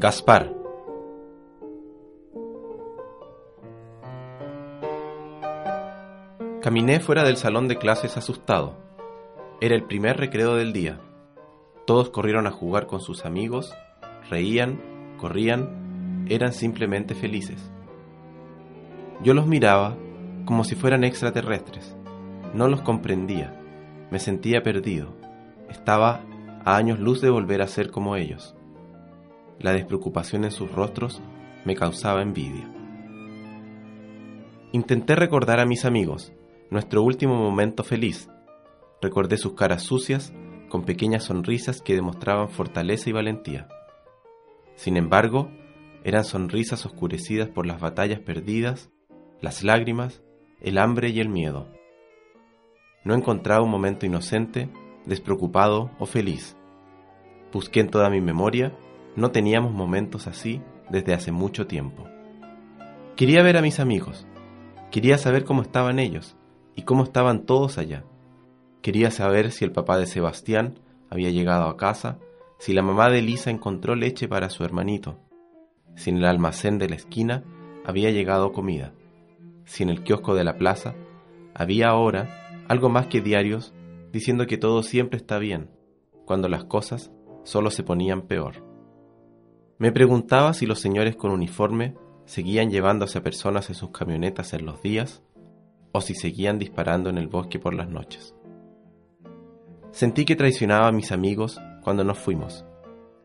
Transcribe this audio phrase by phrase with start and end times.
[0.00, 0.54] Gaspar.
[6.62, 8.76] Caminé fuera del salón de clases asustado.
[9.60, 11.00] Era el primer recreo del día.
[11.84, 13.74] Todos corrieron a jugar con sus amigos,
[14.30, 14.80] reían,
[15.18, 17.60] corrían, eran simplemente felices.
[19.24, 19.96] Yo los miraba
[20.44, 21.96] como si fueran extraterrestres.
[22.54, 23.52] No los comprendía.
[24.12, 25.08] Me sentía perdido.
[25.68, 26.20] Estaba
[26.64, 28.54] a años luz de volver a ser como ellos.
[29.60, 31.20] La despreocupación en sus rostros
[31.64, 32.68] me causaba envidia.
[34.70, 36.32] Intenté recordar a mis amigos,
[36.70, 38.28] nuestro último momento feliz.
[39.02, 40.32] Recordé sus caras sucias,
[40.68, 43.68] con pequeñas sonrisas que demostraban fortaleza y valentía.
[44.76, 45.50] Sin embargo,
[46.04, 48.90] eran sonrisas oscurecidas por las batallas perdidas,
[49.40, 50.22] las lágrimas,
[50.60, 51.66] el hambre y el miedo.
[53.04, 54.68] No encontraba un momento inocente,
[55.04, 56.56] despreocupado o feliz.
[57.52, 58.76] Busqué en toda mi memoria
[59.18, 62.06] no teníamos momentos así desde hace mucho tiempo.
[63.16, 64.26] Quería ver a mis amigos.
[64.90, 66.36] Quería saber cómo estaban ellos
[66.76, 68.04] y cómo estaban todos allá.
[68.80, 70.78] Quería saber si el papá de Sebastián
[71.10, 72.18] había llegado a casa,
[72.58, 75.18] si la mamá de Elisa encontró leche para su hermanito,
[75.96, 77.42] si en el almacén de la esquina
[77.84, 78.92] había llegado comida,
[79.64, 80.94] si en el kiosco de la plaza
[81.54, 83.74] había ahora algo más que diarios
[84.12, 85.70] diciendo que todo siempre está bien,
[86.24, 87.10] cuando las cosas
[87.42, 88.67] solo se ponían peor.
[89.78, 94.66] Me preguntaba si los señores con uniforme seguían llevándose a personas en sus camionetas en
[94.66, 95.22] los días
[95.92, 98.34] o si seguían disparando en el bosque por las noches.
[99.92, 102.66] Sentí que traicionaba a mis amigos cuando nos fuimos.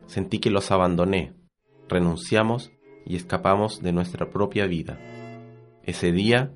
[0.05, 1.33] Sentí que los abandoné,
[1.89, 2.71] renunciamos
[3.03, 4.99] y escapamos de nuestra propia vida.
[5.81, 6.53] Ese día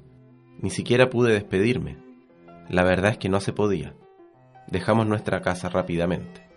[0.59, 1.97] ni siquiera pude despedirme.
[2.69, 3.95] La verdad es que no se podía.
[4.67, 6.47] Dejamos nuestra casa rápidamente.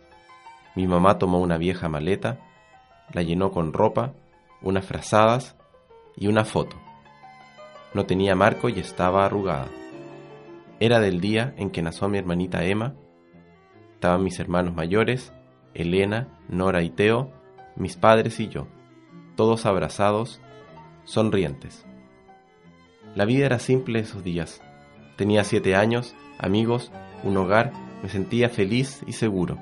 [0.77, 2.39] Mi mamá tomó una vieja maleta
[3.13, 4.15] la llenó con ropa,
[4.63, 5.57] unas frazadas
[6.17, 6.77] y una foto.
[7.95, 9.69] No tenía marco y estaba arrugada.
[10.79, 12.95] Era del día en que nació mi hermanita Emma.
[13.95, 15.33] Estaban mis hermanos mayores,
[15.75, 17.33] Elena, Nora y Teo,
[17.77, 18.67] mis padres y yo,
[19.37, 20.41] todos abrazados,
[21.05, 21.85] sonrientes.
[23.15, 24.63] La vida era simple esos días.
[25.17, 26.93] Tenía siete años, amigos,
[27.25, 27.73] un hogar,
[28.03, 29.59] me sentía feliz y seguro.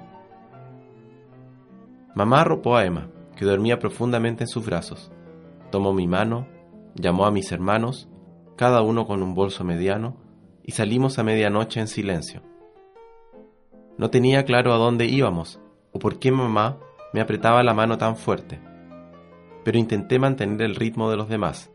[2.15, 5.13] Mamá arropó a Emma que dormía profundamente en sus brazos.
[5.71, 6.49] Tomó mi mano,
[6.97, 8.09] llamó a mis hermanos,
[8.57, 10.17] cada uno con un bolso mediano,
[10.65, 12.43] y salimos a medianoche en silencio.
[13.97, 15.61] No tenía claro a dónde íbamos
[15.93, 16.79] o por qué mamá
[17.13, 18.61] me apretaba la mano tan fuerte,
[19.65, 21.71] pero intenté mantener el ritmo de los demás.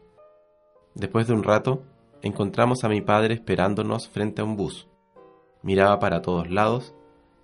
[0.95, 1.83] Después de un rato,
[2.21, 4.89] encontramos a mi padre esperándonos frente a un bus.
[5.61, 6.93] Miraba para todos lados,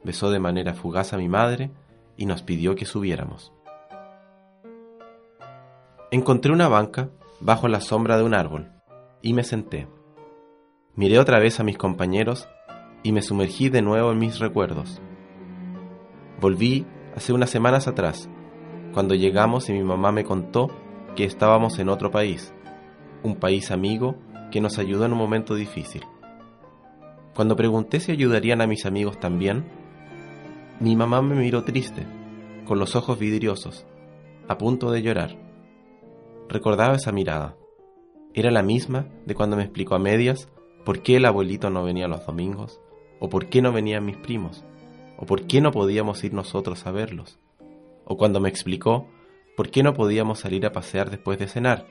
[0.04, 1.72] besó de manera fugaz a mi madre
[2.18, 3.54] y nos pidió que subiéramos.
[6.12, 8.72] Encontré una banca bajo la sombra de un árbol
[9.22, 9.88] y me senté.
[10.96, 12.50] Miré otra vez a mis compañeros
[13.04, 15.00] y me sumergí de nuevo en mis recuerdos.
[16.42, 18.28] Volví hace unas semanas atrás,
[18.92, 20.72] cuando llegamos y mi mamá me contó
[21.16, 22.56] que estábamos en otro país,
[23.22, 24.16] un país amigo
[24.50, 26.04] que nos ayudó en un momento difícil.
[27.36, 29.64] Cuando pregunté si ayudarían a mis amigos también,
[30.80, 32.08] mi mamá me miró triste,
[32.66, 33.86] con los ojos vidriosos,
[34.48, 35.49] a punto de llorar.
[36.50, 37.56] Recordaba esa mirada.
[38.34, 40.50] Era la misma de cuando me explicó a medias
[40.84, 42.82] por qué el abuelito no venía los domingos,
[43.20, 44.66] o por qué no venían mis primos,
[45.18, 47.38] o por qué no podíamos ir nosotros a verlos,
[48.04, 49.08] o cuando me explicó
[49.56, 51.86] por qué no podíamos salir a pasear después de cenar,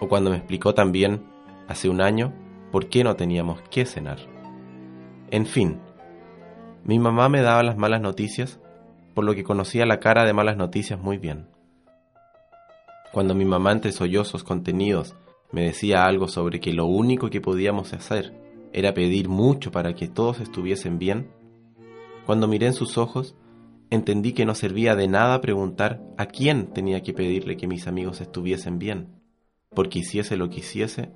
[0.00, 1.26] o cuando me explicó también,
[1.68, 2.32] hace un año,
[2.72, 4.18] por qué no teníamos que cenar.
[5.30, 5.78] En fin,
[6.84, 8.60] mi mamá me daba las malas noticias,
[9.12, 11.48] por lo que conocía la cara de malas noticias muy bien.
[13.12, 15.14] Cuando mi mamá entre sollozos contenidos
[15.52, 18.34] me decía algo sobre que lo único que podíamos hacer
[18.72, 21.30] era pedir mucho para que todos estuviesen bien,
[22.26, 23.36] cuando miré en sus ojos,
[23.88, 28.20] entendí que no servía de nada preguntar a quién tenía que pedirle que mis amigos
[28.20, 29.20] estuviesen bien,
[29.70, 31.12] porque hiciese lo que hiciese,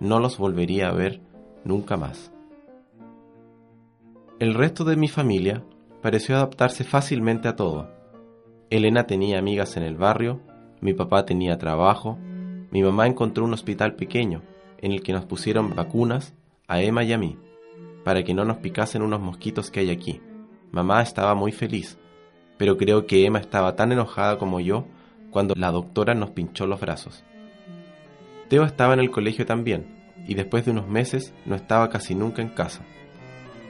[0.00, 1.20] no los volvería a ver
[1.64, 2.32] nunca más.
[4.38, 5.62] El resto de mi familia
[6.02, 7.90] pareció adaptarse fácilmente a todo.
[8.70, 10.40] Elena tenía amigas en el barrio,
[10.80, 12.18] mi papá tenía trabajo,
[12.70, 14.42] mi mamá encontró un hospital pequeño
[14.78, 16.34] en el que nos pusieron vacunas
[16.68, 17.38] a Emma y a mí,
[18.04, 20.20] para que no nos picasen unos mosquitos que hay aquí.
[20.72, 21.98] Mamá estaba muy feliz,
[22.58, 24.86] pero creo que Emma estaba tan enojada como yo
[25.30, 27.24] cuando la doctora nos pinchó los brazos.
[28.48, 29.86] Teo estaba en el colegio también,
[30.26, 32.84] y después de unos meses no estaba casi nunca en casa.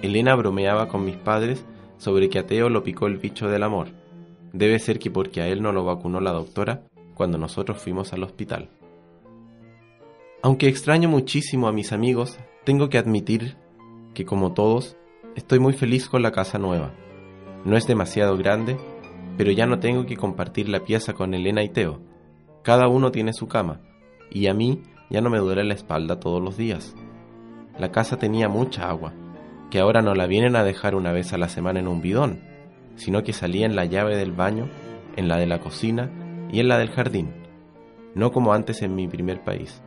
[0.02, 1.64] Elena bromeaba con mis padres
[1.98, 3.88] sobre que a Teo lo picó el bicho del amor.
[4.52, 6.82] Debe ser que porque a él no lo vacunó la doctora
[7.16, 8.68] cuando nosotros fuimos al hospital.
[10.42, 13.56] Aunque extraño muchísimo a mis amigos, tengo que admitir
[14.14, 14.96] que como todos,
[15.34, 16.92] estoy muy feliz con la casa nueva.
[17.64, 18.76] No es demasiado grande,
[19.38, 22.00] pero ya no tengo que compartir la pieza con Elena y Teo.
[22.62, 23.80] Cada uno tiene su cama,
[24.30, 26.94] y a mí ya no me duele la espalda todos los días.
[27.78, 29.14] La casa tenía mucha agua,
[29.70, 32.42] que ahora no la vienen a dejar una vez a la semana en un bidón,
[32.96, 34.68] sino que salía en la llave del baño,
[35.16, 36.10] en la de la cocina
[36.50, 37.30] y en la del jardín,
[38.14, 39.82] no como antes en mi primer país.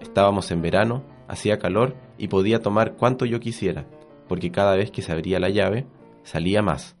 [0.00, 3.86] Estábamos en verano, hacía calor y podía tomar cuanto yo quisiera,
[4.28, 5.86] porque cada vez que se abría la llave,
[6.22, 6.96] salía más.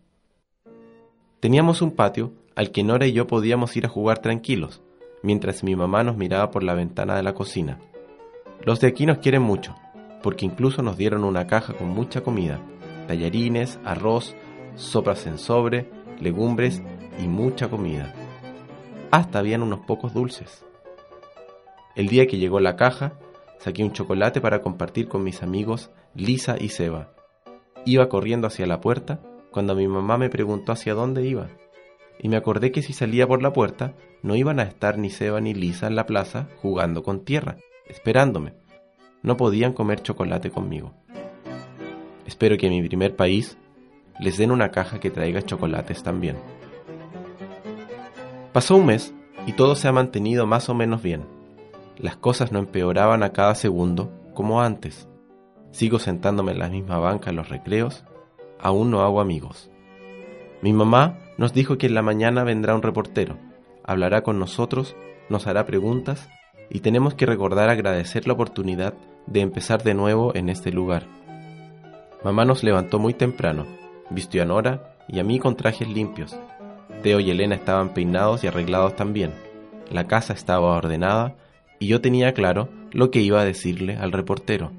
[1.40, 4.82] Teníamos un patio al que Nora y yo podíamos ir a jugar tranquilos,
[5.22, 7.78] mientras mi mamá nos miraba por la ventana de la cocina.
[8.62, 9.74] Los de aquí nos quieren mucho,
[10.22, 12.60] porque incluso nos dieron una caja con mucha comida,
[13.06, 14.34] tallarines, arroz,
[14.76, 15.90] sopas en sobre,
[16.20, 16.82] legumbres
[17.22, 18.14] y mucha comida.
[19.14, 20.64] Hasta habían unos pocos dulces.
[21.94, 23.12] El día que llegó la caja,
[23.60, 27.12] saqué un chocolate para compartir con mis amigos Lisa y Seba.
[27.84, 29.20] Iba corriendo hacia la puerta
[29.52, 31.46] cuando mi mamá me preguntó hacia dónde iba
[32.18, 33.94] y me acordé que si salía por la puerta
[34.24, 38.54] no iban a estar ni Seba ni Lisa en la plaza jugando con tierra, esperándome.
[39.22, 40.92] No podían comer chocolate conmigo.
[42.26, 43.58] Espero que en mi primer país
[44.18, 46.34] les den una caja que traiga chocolates también.
[48.54, 49.12] Pasó un mes
[49.48, 51.26] y todo se ha mantenido más o menos bien.
[51.98, 55.08] Las cosas no empeoraban a cada segundo como antes.
[55.72, 58.04] Sigo sentándome en la misma banca en los recreos,
[58.60, 59.72] aún no hago amigos.
[60.62, 63.38] Mi mamá nos dijo que en la mañana vendrá un reportero,
[63.82, 64.94] hablará con nosotros,
[65.28, 66.28] nos hará preguntas
[66.70, 68.94] y tenemos que recordar agradecer la oportunidad
[69.26, 71.08] de empezar de nuevo en este lugar.
[72.22, 73.66] Mamá nos levantó muy temprano,
[74.10, 76.38] vistió a Nora y a mí con trajes limpios.
[77.04, 79.30] Teo y Elena estaban peinados y arreglados también.
[79.90, 81.36] La casa estaba ordenada
[81.78, 84.72] y yo tenía claro lo que iba a decirle al reportero.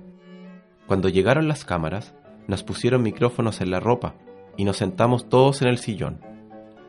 [0.87, 2.15] Cuando llegaron las cámaras,
[2.47, 4.15] nos pusieron micrófonos en la ropa
[4.57, 6.19] y nos sentamos todos en el sillón.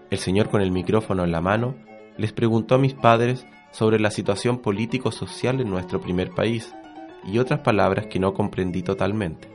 [0.08, 1.74] El señor con el micrófono en la mano
[2.16, 6.74] les preguntó a mis padres sobre la situación político-social en nuestro primer país
[7.26, 9.50] y otras palabras que no comprendí totalmente.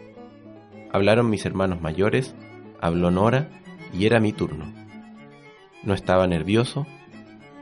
[0.93, 2.35] Hablaron mis hermanos mayores,
[2.79, 3.49] habló Nora
[3.91, 4.80] y era mi turno.
[5.83, 6.85] No estaba nervioso,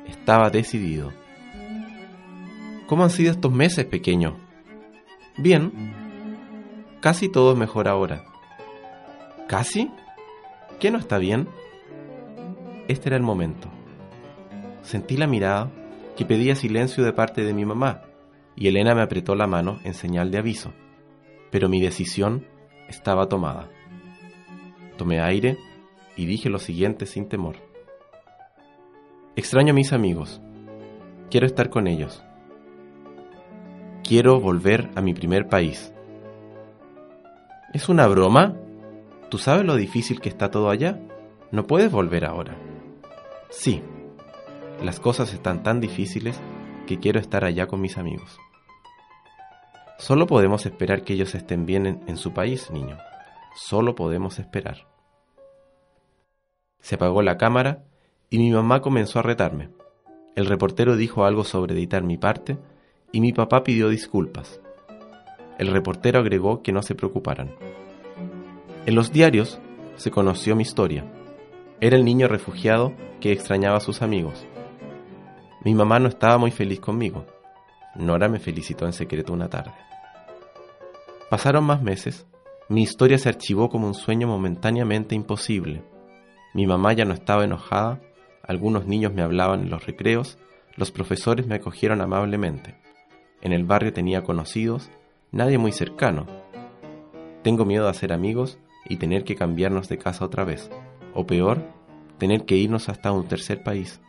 [0.08, 1.12] estaba decidido.
[2.88, 4.38] ¿Cómo han sido estos meses, pequeño?
[5.38, 5.72] Bien.
[7.00, 8.26] Casi todo es mejor ahora.
[9.48, 9.92] ¿Casi?
[10.80, 11.48] ¿Qué no está bien?
[12.88, 13.70] Este era el momento.
[14.82, 15.72] Sentí la mirada
[16.18, 18.02] que pedía silencio de parte de mi mamá
[18.56, 20.74] y Elena me apretó la mano en señal de aviso,
[21.52, 22.46] pero mi decisión
[22.90, 23.70] estaba tomada.
[24.98, 25.58] Tomé aire
[26.18, 27.69] y dije lo siguiente sin temor.
[29.40, 30.42] Extraño a mis amigos.
[31.32, 32.22] Quiero estar con ellos.
[34.04, 35.94] Quiero volver a mi primer país.
[37.74, 38.58] ¿Es una broma?
[39.30, 41.00] ¿Tú sabes lo difícil que está todo allá?
[41.52, 42.58] No puedes volver ahora.
[43.50, 43.82] Sí,
[44.84, 46.38] las cosas están tan difíciles
[46.86, 48.38] que quiero estar allá con mis amigos.
[50.00, 52.98] Solo podemos esperar que ellos estén bien en, su país, niño.
[53.56, 54.86] Solo podemos esperar.
[56.82, 57.86] Se apagó la cámara
[58.30, 59.70] y mi mamá comenzó a retarme.
[60.36, 62.58] El reportero dijo algo sobre editar mi parte
[63.12, 64.62] y mi papá pidió disculpas.
[65.58, 67.56] El reportero agregó que no se preocuparan.
[68.86, 69.60] En los diarios
[69.96, 71.06] se conoció mi historia
[71.82, 74.46] era el niño refugiado que extrañaba a sus amigos.
[75.64, 77.26] Mi mamá no estaba muy feliz conmigo.
[77.96, 79.74] Nora me felicitó en secreto una tarde.
[81.30, 82.28] Pasaron más meses.
[82.68, 85.84] Mi historia se archivó como un sueño momentáneamente imposible.
[86.54, 88.02] Mi mamá ya no estaba enojada,
[88.50, 90.40] algunos niños me hablaban en los recreos,
[90.76, 92.74] los profesores me acogieron amablemente.
[93.44, 94.90] En el barrio tenía conocidos,
[95.32, 96.26] nadie muy cercano.
[97.44, 100.72] Tengo miedo de hacer amigos y tener que cambiarnos de casa otra vez
[101.14, 101.62] o peor,
[102.18, 104.02] tener que irnos hasta un tercer país.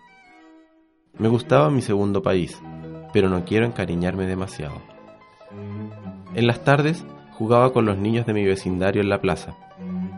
[1.18, 2.58] Me gustaba mi segundo país,
[3.12, 4.80] pero no quiero encariñarme demasiado.
[6.34, 9.54] En las tardes jugaba con los niños de mi vecindario en la plaza,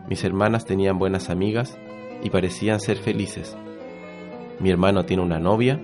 [0.07, 1.77] Mis hermanas tenían buenas amigas
[2.23, 3.57] y parecían ser felices.
[4.59, 5.79] Mi hermano tiene una novia,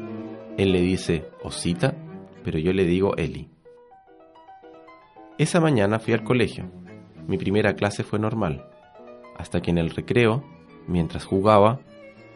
[0.57, 1.95] él le dice Osita,
[2.43, 3.49] pero yo le digo Eli.
[5.37, 6.69] Esa mañana fui al colegio.
[7.27, 8.65] Mi primera clase fue normal,
[9.37, 10.43] hasta que en el recreo,
[10.87, 11.79] mientras jugaba,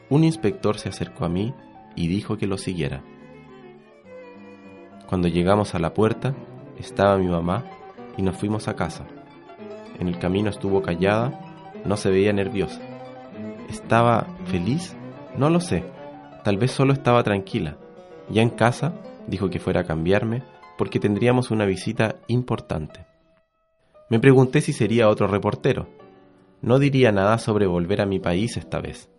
[0.09, 1.53] un inspector se acercó a mí
[1.95, 3.03] y dijo que lo siguiera.
[5.07, 6.33] Cuando llegamos a la puerta,
[6.77, 7.65] estaba mi mamá
[8.17, 9.05] y nos fuimos a casa.
[9.99, 11.39] En el camino estuvo callada,
[11.85, 12.81] no se veía nerviosa.
[13.69, 14.95] ¿Estaba feliz?
[15.37, 15.83] No lo sé.
[16.43, 17.77] Tal vez solo estaba tranquila.
[18.29, 18.93] Ya en casa,
[19.27, 20.43] dijo que fuera a cambiarme
[20.77, 23.05] porque tendríamos una visita importante.
[24.09, 25.87] Me pregunté si sería otro reportero.
[26.61, 29.09] No diría nada sobre volver a mi país esta vez.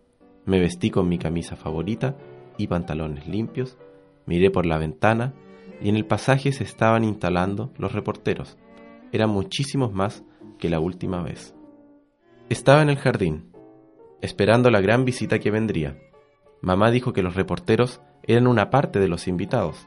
[0.44, 2.16] Me vestí con mi camisa favorita
[2.58, 3.78] y pantalones limpios,
[4.26, 5.34] miré por la ventana
[5.82, 8.58] y en el pasaje se estaban instalando los reporteros.
[9.12, 10.24] Eran muchísimos más
[10.58, 11.54] que la última vez.
[12.48, 13.52] Estaba en el jardín,
[14.20, 15.98] esperando la gran visita que vendría.
[16.64, 19.86] Mamá dijo que los reporteros eran una parte de los invitados.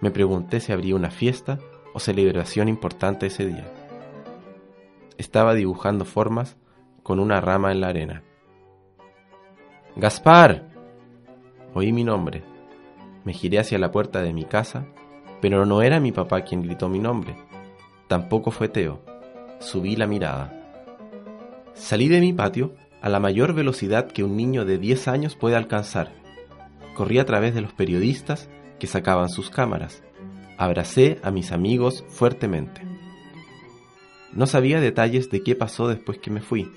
[0.00, 1.58] Me pregunté si habría una fiesta
[1.92, 3.66] o celebración importante ese día.
[5.16, 6.56] Estaba dibujando formas
[7.02, 8.22] con una rama en la arena.
[9.96, 10.68] Gaspar.
[11.74, 12.44] Oí mi nombre.
[13.24, 14.86] Me giré hacia la puerta de mi casa,
[15.40, 17.36] pero no era mi papá quien gritó mi nombre.
[18.06, 19.02] Tampoco fue Teo.
[19.58, 20.54] Subí la mirada.
[21.74, 25.56] Salí de mi patio a la mayor velocidad que un niño de 10 años puede
[25.56, 26.12] alcanzar.
[26.94, 30.02] Corrí a través de los periodistas que sacaban sus cámaras.
[30.56, 32.82] Abracé a mis amigos fuertemente.
[34.32, 36.70] No sabía detalles de qué pasó después que me fui,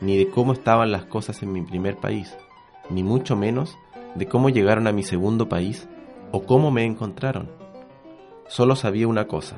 [0.00, 2.36] ni de cómo estaban las cosas en mi primer país
[2.90, 3.78] ni mucho menos
[4.14, 5.88] de cómo llegaron a mi segundo país
[6.32, 7.50] o cómo me encontraron.
[8.48, 9.56] Solo sabía una cosa.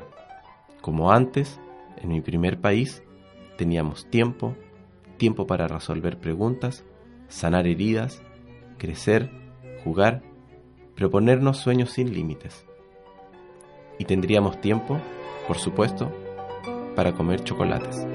[0.81, 1.59] Como antes,
[1.97, 3.03] en mi primer país,
[3.57, 4.55] teníamos tiempo,
[5.23, 6.83] tiempo para resolver preguntas,
[7.29, 8.21] sanar heridas,
[8.77, 9.31] crecer,
[9.81, 10.21] jugar,
[10.97, 12.65] proponernos sueños sin límites.
[13.97, 14.99] Y tendríamos tiempo,
[15.47, 16.11] por supuesto,
[16.97, 18.05] para comer chocolates.